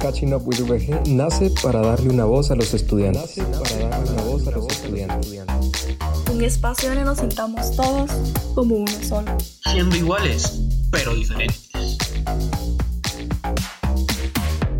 [0.00, 3.36] Catching Up with VG nace para darle una voz a los estudiantes.
[3.36, 5.44] para darle una voz a los estudiantes.
[6.32, 8.10] Un espacio donde nos sintamos todos
[8.54, 9.36] como uno solo.
[9.72, 11.68] Siendo iguales, pero diferentes.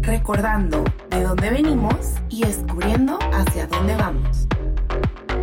[0.03, 1.95] Recordando de dónde venimos
[2.31, 4.47] y descubriendo hacia dónde vamos.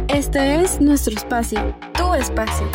[0.08, 2.66] Este es nuestro espacio, tu espacio.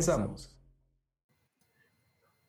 [0.00, 0.56] Comenzamos.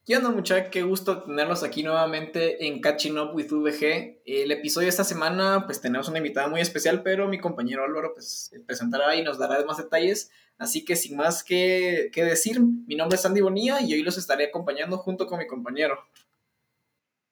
[0.06, 0.70] ¿Qué onda muchachos?
[0.72, 4.22] Qué gusto tenerlos aquí nuevamente en Catching Up with VG.
[4.26, 8.14] El episodio de esta semana pues tenemos una invitada muy especial, pero mi compañero Álvaro
[8.14, 10.32] pues presentará y nos dará más detalles.
[10.58, 14.18] Así que sin más que, que decir, mi nombre es Andy Bonilla y hoy los
[14.18, 16.00] estaré acompañando junto con mi compañero.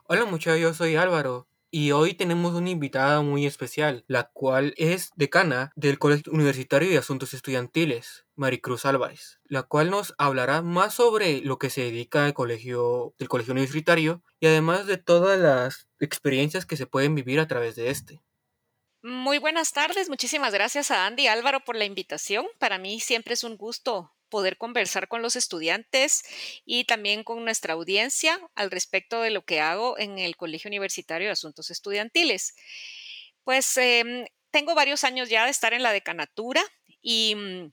[0.04, 5.12] Hola muchachos, yo soy Álvaro y hoy tenemos una invitada muy especial, la cual es
[5.16, 11.42] decana del Colegio Universitario de Asuntos Estudiantiles, Maricruz Álvarez, la cual nos hablará más sobre
[11.42, 16.78] lo que se dedica al colegio Colegio Universitario y además de todas las experiencias que
[16.78, 18.22] se pueden vivir a través de este.
[19.02, 22.48] Muy buenas tardes, muchísimas gracias a Andy y Álvaro por la invitación.
[22.58, 26.23] Para mí siempre es un gusto poder conversar con los estudiantes
[26.66, 31.27] y también con nuestra audiencia al respecto de lo que hago en el Colegio Universitario
[31.27, 32.55] de Asuntos Estudiantiles.
[33.44, 36.61] Pues em, tengo varios años ya de estar en la decanatura
[37.02, 37.71] y mm,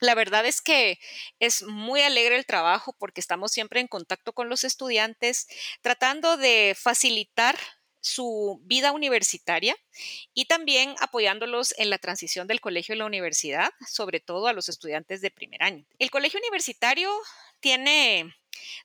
[0.00, 0.98] la verdad es que
[1.40, 5.46] es muy alegre el trabajo porque estamos siempre en contacto con los estudiantes,
[5.80, 7.56] tratando de facilitar
[8.06, 9.76] su vida universitaria
[10.32, 14.68] y también apoyándolos en la transición del colegio a la universidad, sobre todo a los
[14.68, 15.84] estudiantes de primer año.
[15.98, 17.10] El colegio universitario
[17.58, 18.32] tiene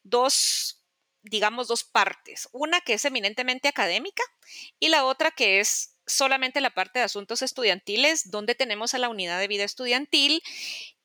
[0.02, 0.81] dos,
[1.22, 2.49] digamos, dos partes.
[2.52, 4.23] Una que es eminentemente académica
[4.80, 9.09] y la otra que es solamente la parte de asuntos estudiantiles, donde tenemos a la
[9.09, 10.42] unidad de vida estudiantil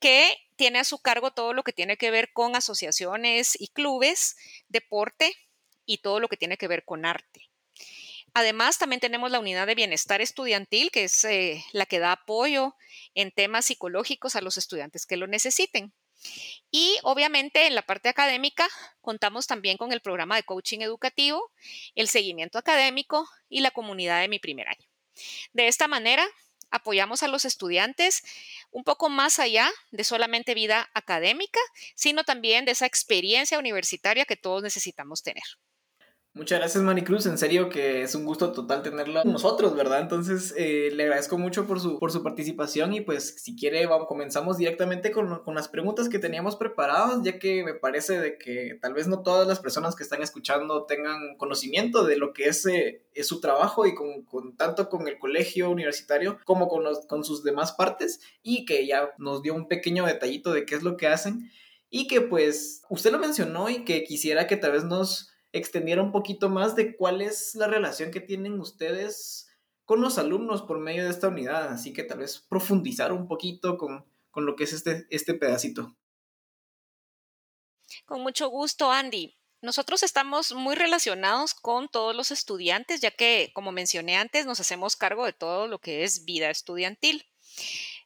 [0.00, 4.36] que tiene a su cargo todo lo que tiene que ver con asociaciones y clubes,
[4.68, 5.34] deporte
[5.84, 7.50] y todo lo que tiene que ver con arte.
[8.38, 12.76] Además, también tenemos la unidad de bienestar estudiantil, que es eh, la que da apoyo
[13.14, 15.94] en temas psicológicos a los estudiantes que lo necesiten.
[16.70, 18.68] Y obviamente en la parte académica
[19.00, 21.50] contamos también con el programa de coaching educativo,
[21.94, 24.86] el seguimiento académico y la comunidad de mi primer año.
[25.54, 26.26] De esta manera,
[26.70, 28.22] apoyamos a los estudiantes
[28.70, 31.60] un poco más allá de solamente vida académica,
[31.94, 35.44] sino también de esa experiencia universitaria que todos necesitamos tener.
[36.36, 37.24] Muchas gracias, Maricruz.
[37.24, 40.02] En serio que es un gusto total tenerla con nosotros, ¿verdad?
[40.02, 44.06] Entonces, eh, le agradezco mucho por su, por su participación y pues si quiere, vamos,
[44.06, 48.78] comenzamos directamente con, con, las preguntas que teníamos preparadas, ya que me parece de que
[48.82, 52.66] tal vez no todas las personas que están escuchando tengan conocimiento de lo que es,
[52.66, 57.06] eh, es su trabajo y con, con, tanto con el colegio universitario como con, los,
[57.06, 60.82] con sus demás partes y que ya nos dio un pequeño detallito de qué es
[60.82, 61.50] lo que hacen
[61.88, 66.12] y que pues usted lo mencionó y que quisiera que tal vez nos extendiera un
[66.12, 69.48] poquito más de cuál es la relación que tienen ustedes
[69.84, 71.68] con los alumnos por medio de esta unidad.
[71.68, 75.96] Así que tal vez profundizar un poquito con, con lo que es este, este pedacito.
[78.04, 79.36] Con mucho gusto, Andy.
[79.62, 84.96] Nosotros estamos muy relacionados con todos los estudiantes, ya que, como mencioné antes, nos hacemos
[84.96, 87.24] cargo de todo lo que es vida estudiantil.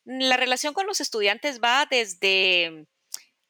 [0.04, 2.86] La relación con los estudiantes va desde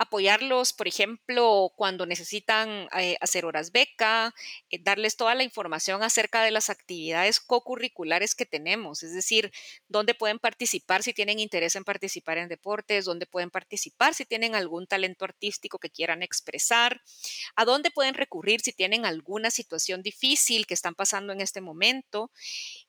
[0.01, 4.35] apoyarlos, por ejemplo, cuando necesitan eh, hacer horas beca,
[4.71, 9.53] eh, darles toda la información acerca de las actividades co-curriculares que tenemos, es decir,
[9.89, 14.55] dónde pueden participar si tienen interés en participar en deportes, dónde pueden participar si tienen
[14.55, 17.03] algún talento artístico que quieran expresar,
[17.55, 22.31] a dónde pueden recurrir si tienen alguna situación difícil que están pasando en este momento.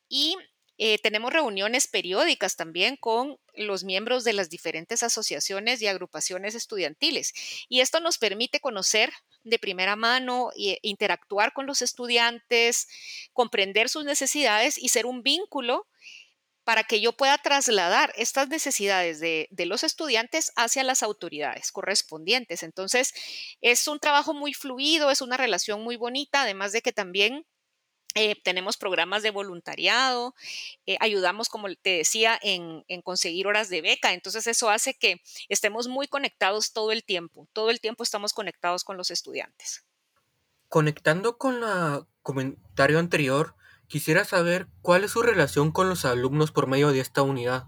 [0.08, 0.38] Y
[0.84, 7.34] eh, tenemos reuniones periódicas también con los miembros de las diferentes asociaciones y agrupaciones estudiantiles.
[7.69, 12.88] Y esto nos permite conocer de primera mano e interactuar con los estudiantes,
[13.31, 15.86] comprender sus necesidades y ser un vínculo
[16.64, 22.64] para que yo pueda trasladar estas necesidades de, de, los estudiantes hacia las autoridades correspondientes.
[22.64, 23.14] Entonces,
[23.61, 27.46] es un trabajo muy fluido, es una relación muy bonita, además de que también
[28.16, 30.35] eh, tenemos programas de voluntariado,
[30.85, 34.13] eh, ayudamos, como te decía, en, en, conseguir horas de beca.
[34.13, 37.47] Entonces eso hace que estemos muy conectados todo el tiempo.
[37.53, 39.85] Todo el tiempo estamos conectados con los estudiantes.
[40.67, 43.55] Conectando con el comentario anterior,
[43.87, 47.66] quisiera saber cuál es su relación con los alumnos por medio de esta unidad.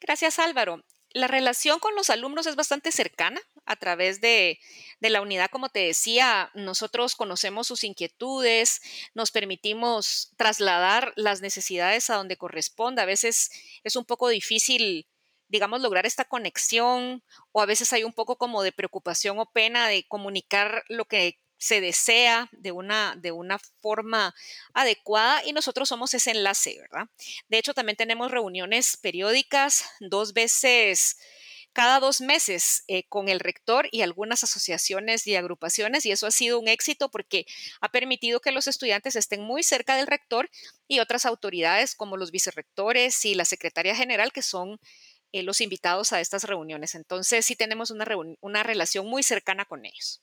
[0.00, 0.84] Gracias Álvaro.
[1.14, 3.40] La relación con los alumnos es bastante cercana.
[3.66, 4.60] a través de,
[5.00, 8.82] de, la unidad, como te decía, nosotros conocemos sus inquietudes,
[9.14, 13.04] nos permitimos trasladar las necesidades a donde corresponda.
[13.04, 13.50] A veces
[13.82, 15.06] es un poco difícil
[15.48, 17.22] digamos, lograr esta conexión
[17.52, 21.38] o a veces hay un poco como de preocupación o pena de comunicar lo que
[21.58, 24.34] se desea de una, de una forma
[24.72, 27.08] adecuada y nosotros somos ese enlace, ¿verdad?
[27.48, 31.16] De hecho, también tenemos reuniones periódicas dos veces
[31.74, 36.30] cada dos meses eh, con el rector y algunas asociaciones y agrupaciones y eso ha
[36.30, 37.46] sido un éxito porque
[37.80, 40.48] ha permitido que los estudiantes estén muy cerca del rector
[40.86, 44.78] y otras autoridades como los vicerrectores y la secretaria general que son
[45.32, 46.94] eh, los invitados a estas reuniones.
[46.94, 48.06] Entonces sí tenemos una,
[48.40, 50.22] una relación muy cercana con ellos.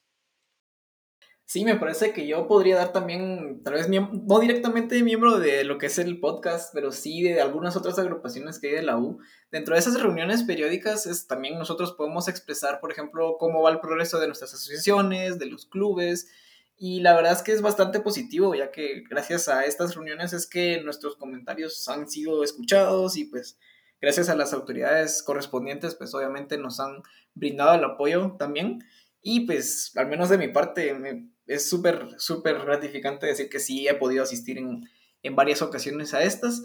[1.52, 5.78] Sí, me parece que yo podría dar también, tal vez no directamente miembro de lo
[5.78, 9.20] que es el podcast, pero sí de algunas otras agrupaciones que hay de la U.
[9.52, 13.82] Dentro de esas reuniones periódicas es, también nosotros podemos expresar, por ejemplo, cómo va el
[13.82, 16.30] progreso de nuestras asociaciones, de los clubes,
[16.78, 20.48] y la verdad es que es bastante positivo, ya que gracias a estas reuniones es
[20.48, 23.60] que nuestros comentarios han sido escuchados y pues
[24.00, 28.86] gracias a las autoridades correspondientes, pues obviamente nos han brindado el apoyo también.
[29.22, 33.88] Y pues, al menos de mi parte, me, es súper, súper gratificante decir que sí
[33.88, 34.88] he podido asistir en,
[35.24, 36.64] en varias ocasiones a estas.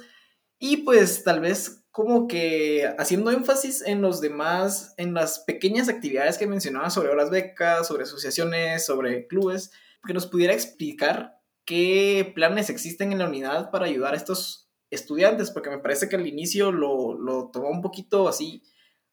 [0.58, 6.38] Y pues tal vez como que haciendo énfasis en los demás, en las pequeñas actividades
[6.38, 9.70] que mencionaba sobre horas becas, sobre asociaciones, sobre clubes,
[10.06, 15.50] que nos pudiera explicar qué planes existen en la unidad para ayudar a estos estudiantes,
[15.50, 18.62] porque me parece que al inicio lo, lo tomó un poquito así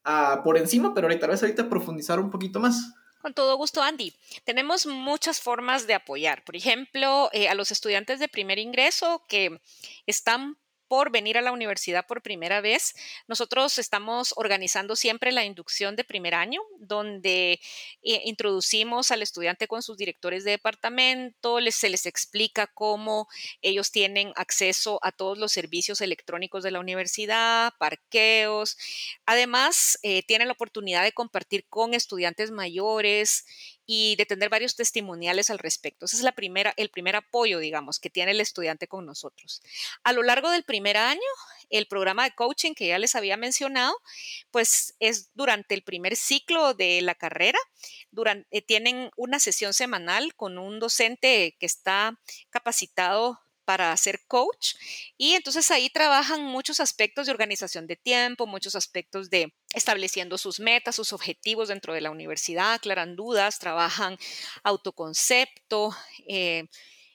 [0.06, 2.94] uh, por encima, pero ahorita, tal vez ahorita profundizar un poquito más.
[3.24, 4.12] Con todo gusto, Andy.
[4.44, 6.44] Tenemos muchas formas de apoyar.
[6.44, 9.62] Por ejemplo, eh, a los estudiantes de primer ingreso que
[10.06, 10.58] están
[10.88, 12.94] por venir a la universidad por primera vez,
[13.26, 17.60] nosotros estamos organizando siempre la inducción de primer año, donde
[18.02, 23.28] eh, introducimos al estudiante con sus directores de departamento, les, se les explica cómo
[23.62, 28.76] ellos tienen acceso a todos los servicios electrónicos de la universidad, parqueos.
[29.26, 33.44] Además, eh, tienen la oportunidad de compartir con estudiantes mayores
[33.86, 36.06] y de tener varios testimoniales al respecto.
[36.06, 39.62] Ese es la primera, el primer apoyo, digamos, que tiene el estudiante con nosotros.
[40.02, 41.20] A lo largo del primer año,
[41.70, 43.94] el programa de coaching que ya les había mencionado,
[44.50, 47.58] pues es durante el primer ciclo de la carrera.
[48.10, 52.18] Durante, eh, tienen una sesión semanal con un docente que está
[52.50, 54.74] capacitado para ser coach
[55.16, 60.60] y entonces ahí trabajan muchos aspectos de organización de tiempo, muchos aspectos de estableciendo sus
[60.60, 64.16] metas, sus objetivos dentro de la universidad, aclaran dudas, trabajan
[64.62, 65.94] autoconcepto.
[66.28, 66.68] Eh,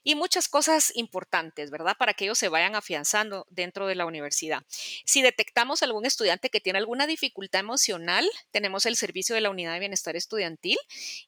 [0.03, 1.95] y muchas cosas importantes, ¿verdad?
[1.97, 4.63] Para que ellos se vayan afianzando dentro de la universidad.
[5.05, 9.73] Si detectamos algún estudiante que tiene alguna dificultad emocional, tenemos el servicio de la unidad
[9.73, 10.77] de bienestar estudiantil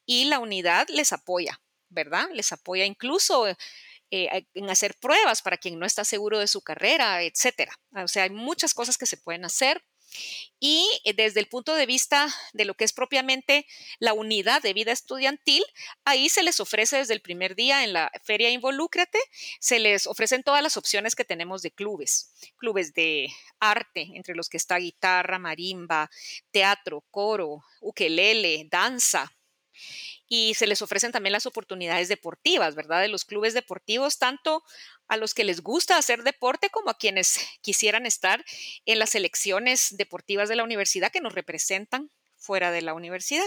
[0.06, 1.60] y la unidad les apoya,
[1.90, 2.28] ¿verdad?
[2.34, 3.46] Les apoya incluso
[4.12, 7.74] eh, en hacer pruebas para quien no está seguro de su carrera, etcétera.
[7.96, 9.82] O sea, hay muchas cosas que se pueden hacer.
[10.60, 13.66] Y eh, desde el punto de vista de lo que es propiamente
[14.00, 15.64] la unidad de vida estudiantil,
[16.04, 19.20] ahí se les ofrece desde el primer día en la feria Involúcrate,
[19.60, 23.30] se les ofrecen todas las opciones que tenemos de clubes, clubes de
[23.60, 26.10] arte, entre los que está guitarra, marimba,
[26.52, 29.32] teatro, coro, ukelele, danza,
[30.34, 33.02] y se les ofrecen también las oportunidades deportivas, ¿verdad?
[33.02, 34.64] De los clubes deportivos, tanto
[35.10, 38.42] a los que les gusta hacer deporte como a quienes quisieran estar
[38.86, 43.46] en las selecciones deportivas de la universidad que nos representan fuera de la universidad.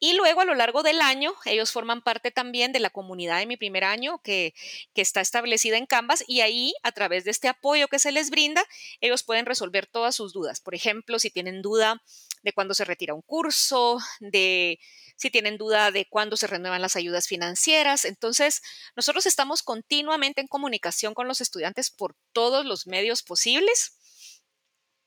[0.00, 3.46] Y luego a lo largo del año, ellos forman parte también de la comunidad de
[3.46, 4.52] mi primer año que,
[4.94, 8.30] que, está establecida en Canvas y ahí, a través de este apoyo que se les
[8.30, 8.64] brinda,
[9.00, 10.60] ellos pueden resolver todas sus dudas.
[10.60, 12.02] Por ejemplo, si tienen duda
[12.44, 14.78] de cuándo se retira un curso, de
[15.16, 18.04] si tienen duda de cuándo se renuevan las ayudas financieras.
[18.04, 18.62] Entonces,
[18.94, 23.96] nosotros estamos continuamente en comunicación con los estudiantes por todos los medios posibles.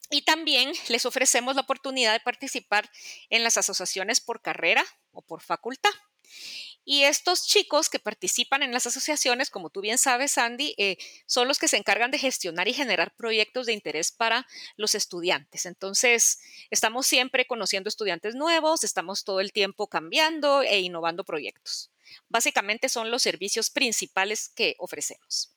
[0.10, 2.90] Y también les ofrecemos la oportunidad de participar
[3.30, 5.92] en las asociaciones por carrera o por facultad.
[6.90, 11.50] Y estos chicos que participan en las asociaciones, como tú bien sabes, Andy, eh, son
[11.50, 15.66] los que se encargan de gestionar y generar proyectos de interés para los estudiantes.
[15.66, 21.92] Entonces, estamos siempre conociendo estudiantes nuevos, estamos todo el tiempo cambiando e innovando proyectos.
[22.30, 25.54] Básicamente son los servicios principales que ofrecemos.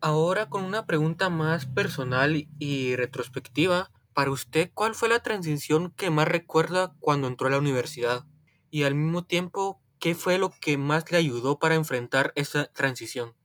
[0.00, 6.10] Ahora con una pregunta más personal y retrospectiva, para usted, ¿cuál fue la transición que
[6.10, 8.24] más recuerda cuando entró a la universidad?
[8.72, 13.36] Y al mismo tiempo, ¿qué fue lo que más le ayudó para enfrentar esa transición?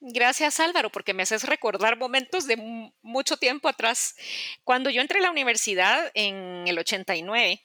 [0.00, 4.16] Gracias Álvaro, porque me haces recordar momentos de mucho tiempo atrás.
[4.64, 7.62] Cuando yo entré a la universidad en el 89,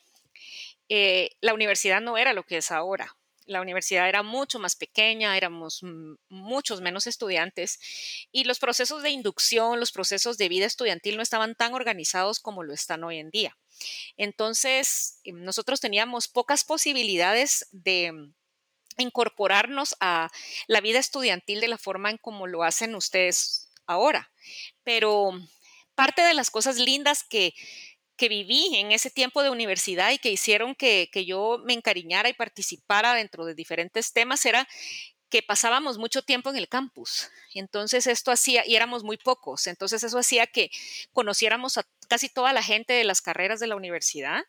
[0.88, 3.17] eh, la universidad no era lo que es ahora.
[3.48, 5.80] La universidad era mucho más pequeña, éramos
[6.28, 7.80] muchos menos estudiantes
[8.30, 12.62] y los procesos de inducción, los procesos de vida estudiantil no estaban tan organizados como
[12.62, 13.56] lo están hoy en día.
[14.18, 18.12] Entonces, em, nosotros teníamos pocas posibilidades de
[18.98, 20.28] incorporarnos a
[20.66, 24.30] la vida estudiantil de la forma en como lo hacen ustedes ahora.
[24.84, 25.32] Pero
[25.94, 27.54] parte de las cosas lindas que,
[28.18, 32.28] que viví en ese tiempo de universidad y que hicieron que, que, yo me encariñara
[32.28, 34.68] y participara dentro de diferentes temas era
[35.30, 37.30] que pasábamos mucho tiempo en el campus.
[37.54, 40.70] Entonces esto hacía, y éramos muy pocos, entonces eso hacía que
[41.12, 44.42] conociéramos a casi toda la gente de las carreras de la universidad.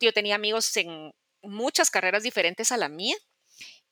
[0.00, 1.12] Yo tenía amigos en
[1.42, 3.16] muchas carreras diferentes a la mía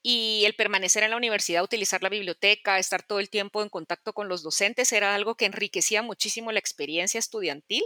[0.08, 4.12] y el permanecer en la universidad, utilizar la biblioteca, estar todo el tiempo en contacto
[4.12, 7.82] con los docentes era algo que enriquecía muchísimo la experiencia estudiantil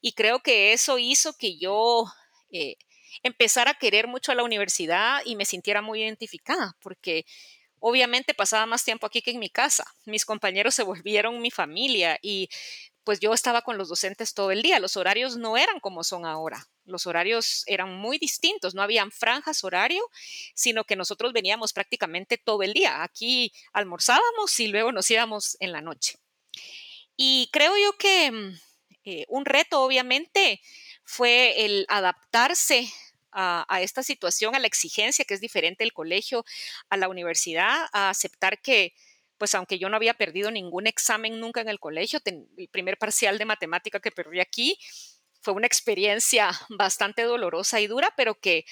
[0.00, 2.04] y creo que eso hizo que yo
[2.52, 2.76] eh,
[3.24, 7.26] empezara a querer mucho a la universidad y me sintiera muy identificada porque
[7.80, 9.84] obviamente pasaba más tiempo aquí que en mi casa.
[10.04, 12.48] Mis compañeros se volvieron mi familia y
[13.08, 14.78] pues yo estaba con los docentes todo el día.
[14.80, 19.64] Los horarios no eran como son ahora los horarios eran muy distintos, no habían franjas
[19.64, 20.02] horario,
[20.54, 23.02] sino que nosotros veníamos prácticamente todo el día.
[23.02, 26.18] Aquí almorzábamos y luego nos íbamos en la noche.
[27.16, 28.60] Y creo yo que mm,
[29.04, 30.60] eh, un reto, obviamente,
[31.02, 32.92] fue el adaptarse
[33.32, 36.44] a, a, esta situación, a la exigencia que es diferente el colegio
[36.90, 38.94] a la universidad, a aceptar que,
[39.38, 43.38] pues aunque yo no había perdido ningún examen nunca en el colegio, el primer parcial
[43.38, 44.78] de matemática que perdí aquí,
[45.40, 48.66] fue una experiencia bastante dolorosa y dura, pero que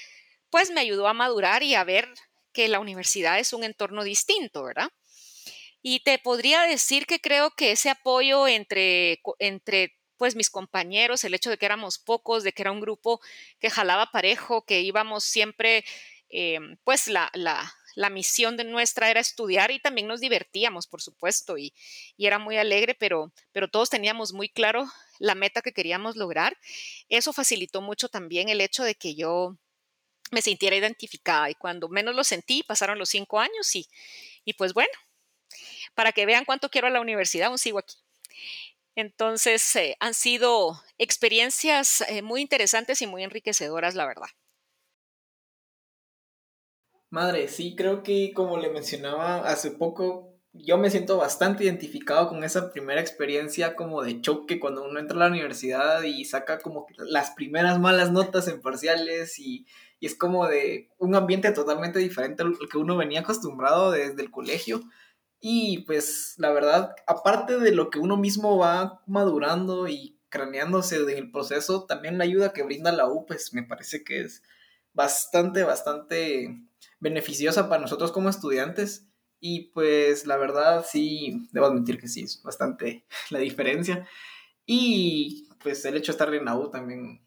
[0.50, 2.08] pues me ayudó a madurar y a ver
[2.52, 4.88] que la universidad es un entorno distinto, ¿verdad?
[5.82, 11.34] Y te podría decir que creo que ese apoyo entre, entre pues mis compañeros, el
[11.34, 13.20] hecho de que éramos pocos, de que era un grupo
[13.60, 15.84] que jalaba parejo, que íbamos siempre,
[16.30, 21.02] eh, pues la, la, la, misión de nuestra era estudiar y también nos divertíamos, por
[21.02, 21.74] supuesto, y,
[22.18, 24.86] era muy alegre, pero, pero todos teníamos muy claro
[25.18, 26.56] la meta que queríamos lograr.
[27.08, 29.56] Eso facilitó mucho también el hecho de que yo
[30.30, 33.88] me sintiera identificada y cuando menos lo sentí pasaron los cinco años y,
[34.44, 34.92] y pues bueno,
[35.94, 37.96] para que vean cuánto quiero a la universidad, aún sigo aquí.
[38.96, 44.28] Entonces, eh, han sido experiencias eh, muy interesantes y muy enriquecedoras, la verdad.
[47.16, 52.44] Madre, sí, creo que como le mencionaba hace poco, yo me siento bastante identificado con
[52.44, 56.86] esa primera experiencia como de choque cuando uno entra a la universidad y saca como
[56.98, 59.66] las primeras malas notas en parciales y,
[59.98, 64.30] y es como de un ambiente totalmente diferente al que uno venía acostumbrado desde el
[64.30, 64.82] colegio.
[65.40, 71.08] Y pues la verdad, aparte de lo que uno mismo va madurando y craneándose en
[71.08, 74.42] el proceso, también la ayuda que brinda la U, pues me parece que es
[74.92, 76.65] bastante, bastante
[77.00, 79.08] beneficiosa para nosotros como estudiantes
[79.40, 84.06] y pues la verdad sí, debo admitir que sí, es bastante la diferencia.
[84.64, 87.25] Y pues el hecho de estar en la U también,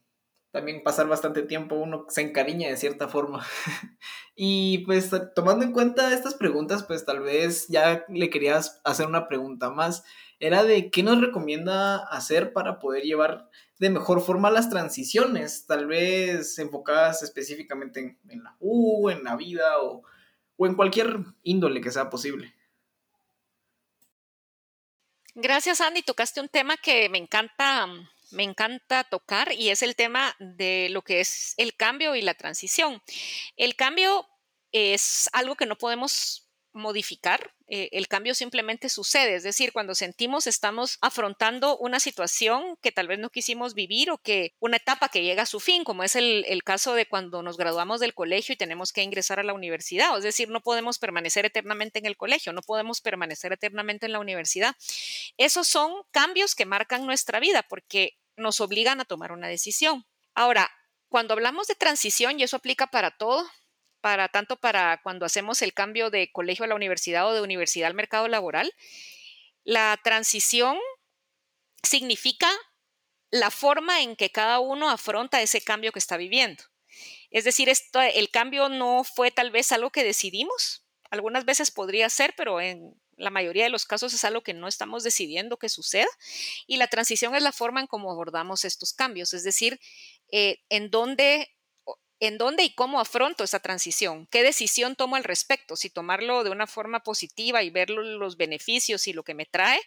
[0.51, 3.46] también pasar bastante tiempo, uno se encariña de cierta forma.
[4.36, 9.27] y pues tomando en cuenta estas preguntas, pues tal vez ya le querías hacer una
[9.27, 10.03] pregunta más.
[10.39, 15.88] Era de qué nos recomienda hacer para poder llevar de mejor forma las transiciones, tal
[15.88, 20.03] vez enfocadas específicamente en, la U, en la vida o
[20.60, 22.53] o en cualquier índole que sea posible.
[25.34, 26.01] Gracias, Andy.
[26.01, 27.88] Tocaste un tema que me encanta,
[28.31, 32.33] me encanta tocar y es el tema de lo que es el cambio y la
[32.33, 33.01] transición.
[33.55, 34.27] El cambio
[34.71, 36.49] es algo que no podemos
[36.79, 42.91] modificar, eh, el cambio simplemente sucede, es decir, cuando sentimos estamos afrontando una situación que
[42.91, 46.03] tal vez no quisimos vivir o que una etapa que llega a su fin, como
[46.03, 49.43] es el, el caso de cuando nos graduamos del colegio y tenemos que ingresar a
[49.43, 54.07] la universidad, es decir, no podemos permanecer eternamente en el colegio, no podemos permanecer eternamente
[54.07, 54.75] en la universidad.
[55.38, 60.05] Esos son cambios que marcan nuestra vida porque nos obligan a tomar una decisión.
[60.33, 60.71] Ahora,
[61.09, 63.50] cuando hablamos de transición, y eso aplica para todo,
[64.01, 67.88] para tanto para cuando hacemos el cambio de colegio a la universidad o de universidad
[67.88, 68.74] al mercado laboral.
[69.63, 70.77] La transición
[71.84, 72.50] significa
[73.32, 76.63] la forma en que cada uno afronta ese cambio que está viviendo.
[77.29, 80.86] Es decir, esto, el cambio no fue tal vez algo que decidimos.
[81.12, 84.68] Algunas veces podría ser, pero en la mayoría de los casos es algo que no
[84.68, 86.08] estamos decidiendo que suceda.
[86.65, 89.79] Y la transición es la forma en cómo abordamos estos cambios, es decir,
[90.32, 91.50] eh, en dónde
[92.19, 96.49] en dónde y cómo afronto esa transición, qué decisión tomo al respecto, si tomarlo de
[96.49, 99.79] una forma positiva y ver los beneficios y lo que me trae,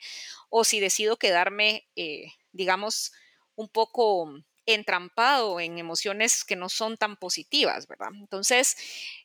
[0.49, 3.13] o si decido quedarme, eh, digamos,
[3.55, 4.33] un poco
[4.67, 8.11] entrampado en emociones que no son tan positivas, ¿verdad?
[8.15, 8.77] Entonces,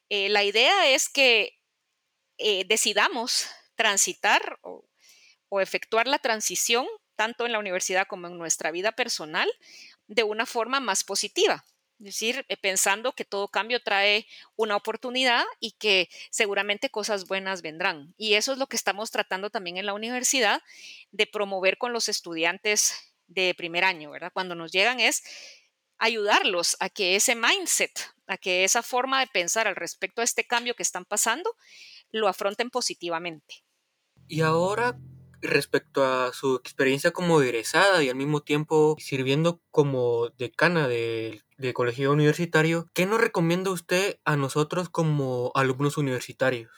[0.09, 1.59] eh, la idea es que
[2.37, 4.85] eh, decidamos transitar o,
[5.49, 9.49] o efectuar la transición, tanto en la universidad como en nuestra vida personal,
[10.07, 11.65] de una forma más positiva.
[11.99, 17.61] Es decir, eh, pensando que todo cambio trae una oportunidad y que seguramente cosas buenas
[17.61, 18.13] vendrán.
[18.17, 20.61] Y eso es lo que estamos tratando también en la universidad
[21.11, 24.31] de promover con los estudiantes de primer año, ¿verdad?
[24.33, 25.23] Cuando nos llegan es
[25.97, 30.45] ayudarlos a que ese mindset, a que esa forma de pensar al respecto a este
[30.45, 31.55] cambio que están pasando,
[32.11, 33.63] lo afronten positivamente.
[34.27, 34.97] Y ahora,
[35.41, 41.74] respecto a su experiencia como egresada y al mismo tiempo sirviendo como decana del, del
[41.74, 46.72] colegio universitario, ¿qué nos recomienda usted a nosotros como alumnos universitarios?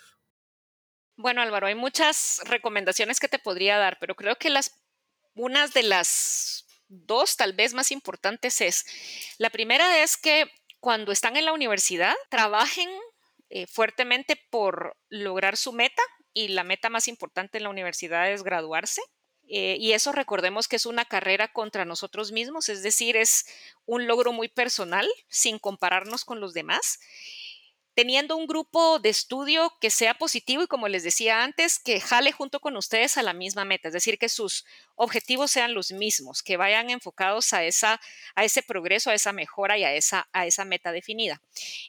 [1.16, 4.80] Bueno, Álvaro, hay muchas recomendaciones que te podría dar, pero creo que las
[5.36, 8.86] unas de las dos tal vez más importantes es,
[9.38, 10.50] la primera es que
[10.80, 12.90] cuando están en la universidad, trabajen
[13.50, 16.02] eh, fuertemente por lograr su meta
[16.34, 19.02] y la meta más importante en la universidad es graduarse.
[19.52, 23.46] Eh, y eso recordemos que es una carrera contra nosotros mismos, es decir, es
[23.88, 27.00] un logro muy personal sin compararnos con los demás
[28.00, 32.32] teniendo un grupo de estudio que sea positivo y como les decía antes, que jale
[32.32, 34.64] junto con ustedes a la misma meta, es decir, que sus
[34.96, 38.00] objetivos sean los mismos, que vayan enfocados a, esa,
[38.36, 41.42] a ese progreso, a esa mejora y a esa, a esa meta definida.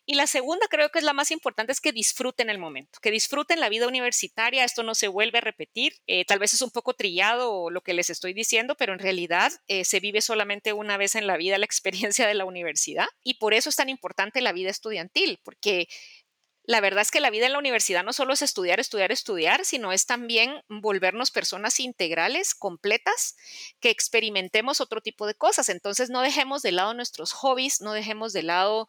[0.05, 3.13] Y la segunda, creo que es la más importante, es que disfruten el momento, que
[3.13, 6.73] disfruten la vida universitaria, esto no se vuelve a repetir, eh, tal vez es un
[6.73, 10.97] poco trillado lo que les estoy diciendo, pero en realidad eh, se vive solamente una
[10.97, 14.41] vez en la vida la experiencia de la universidad y por eso es tan importante
[14.41, 15.87] la vida estudiantil, porque
[16.65, 19.65] la verdad es que la vida en la universidad no solo es estudiar, estudiar, estudiar,
[19.65, 23.37] sino es también volvernos personas integrales, completas,
[23.81, 25.69] que experimentemos otro tipo de cosas.
[25.69, 28.89] Entonces no dejemos de lado nuestros hobbies, no dejemos de lado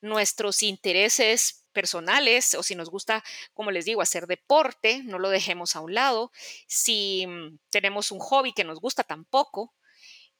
[0.00, 5.76] nuestros intereses personales o si nos gusta, como les digo, hacer deporte, no lo dejemos
[5.76, 6.32] a un lado.
[6.66, 9.74] Si mm, tenemos un hobby que nos gusta tampoco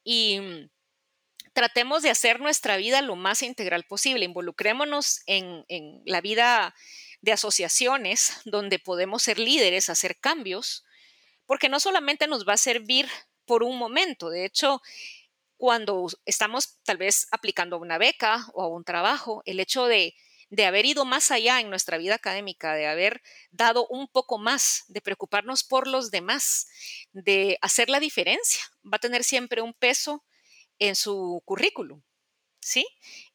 [0.03, 0.69] y mm,
[1.55, 5.63] tratemos de hacer nuestra vida lo más integral posible, involucrémonos en,
[6.05, 6.75] la vida
[7.21, 10.83] de asociaciones donde podemos ser líderes, hacer cambios,
[11.45, 13.07] porque no solamente nos va a servir
[13.45, 14.81] por un momento, de hecho,
[15.55, 20.13] cuando estamos tal vez aplicando una beca o a un trabajo, el hecho de,
[20.49, 24.83] de haber ido más allá en nuestra vida académica, de haber dado un poco más,
[24.89, 26.67] de preocuparnos por los demás,
[27.13, 30.25] de hacer la diferencia, va a tener siempre un peso
[30.79, 32.01] en su currículum,
[32.59, 32.87] ¿sí?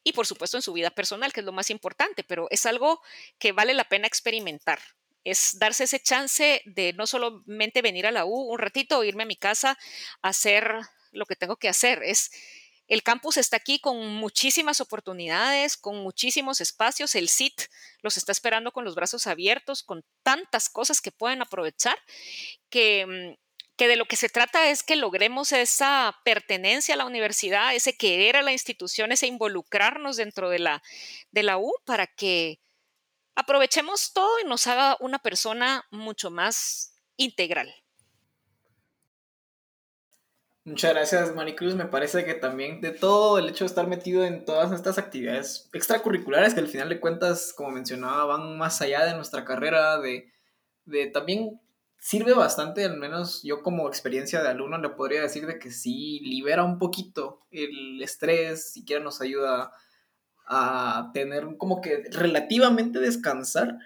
[0.03, 3.01] Y por supuesto en su vida personal, que es lo más importante, pero es algo
[3.39, 4.79] que vale la pena experimentar.
[5.23, 9.23] Es darse ese chance de no solamente venir a la U un ratito o irme
[9.23, 9.77] a mi casa
[10.21, 10.73] a hacer
[11.11, 12.01] lo que tengo que hacer.
[12.03, 12.31] Es
[12.91, 17.15] el campus está aquí con muchísimas oportunidades, con muchísimos espacios.
[17.15, 17.61] El SIT
[18.01, 21.97] los está esperando con los brazos abiertos, con tantas cosas que pueden aprovechar
[22.69, 23.40] que mm,
[23.81, 27.97] que de lo que se trata es que logremos esa pertenencia a la universidad, ese
[27.97, 30.83] querer a la institución, ese involucrarnos dentro de la,
[31.31, 32.59] de la U para que
[33.33, 37.73] aprovechemos todo y nos haga una persona mucho más integral.
[40.63, 41.73] Muchas gracias, Maricruz.
[41.73, 45.71] Me parece que también de todo el hecho de estar metido en todas estas actividades
[45.73, 50.31] extracurriculares que al final de cuentas, como mencionaba, van más allá de nuestra carrera, de,
[50.85, 51.59] de también
[52.01, 56.19] sirve bastante, al menos yo como experiencia de alumno le podría decir de que sí
[56.21, 59.71] libera un poquito el estrés, siquiera nos ayuda
[60.47, 63.77] a tener como que relativamente descansar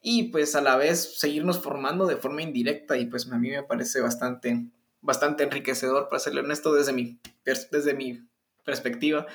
[0.00, 3.64] y pues a la vez seguirnos formando de forma indirecta y pues a mí me
[3.64, 8.24] parece bastante, bastante enriquecedor, para serle honesto, desde mi, desde mi
[8.64, 9.26] perspectiva.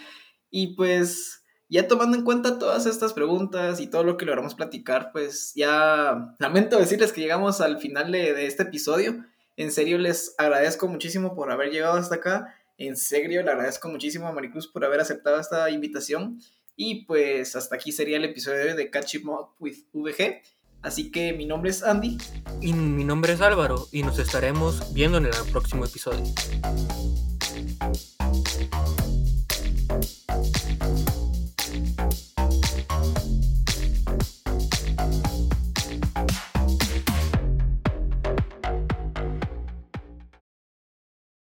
[0.50, 1.41] Y pues
[1.72, 6.36] ya tomando en cuenta todas estas preguntas y todo lo que logramos platicar, pues ya
[6.38, 9.24] lamento decirles que llegamos al final de, este episodio.
[9.56, 12.54] En serio, les agradezco muchísimo por haber llegado hasta acá.
[12.78, 16.42] En serio, le agradezco muchísimo a Maricruz por haber aceptado esta invitación.
[16.76, 20.42] Y pues hasta aquí sería el episodio de Catch Up with VG.
[20.82, 22.18] Así que mi nombre es Andy.
[22.60, 23.88] Y mi nombre es Álvaro.
[23.94, 26.26] Y nos estaremos viendo en el próximo episodio.